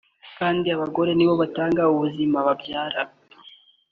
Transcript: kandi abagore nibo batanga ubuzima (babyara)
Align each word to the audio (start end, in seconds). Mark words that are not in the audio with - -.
kandi 0.37 0.67
abagore 0.75 1.11
nibo 1.15 1.33
batanga 1.41 1.81
ubuzima 1.93 2.37
(babyara) 2.47 3.01